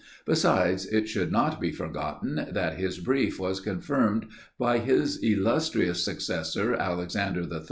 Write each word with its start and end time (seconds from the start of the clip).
Besides, 0.25 0.87
it 0.87 1.07
should 1.07 1.31
not 1.31 1.61
be 1.61 1.71
forgotten, 1.71 2.47
that 2.53 2.77
his 2.79 2.97
brief 2.97 3.39
was 3.39 3.59
confirmed 3.59 4.25
by 4.57 4.79
his 4.79 5.19
illustrious 5.21 6.03
successor, 6.03 6.73
Alexander 6.73 7.41
III. 7.41 7.59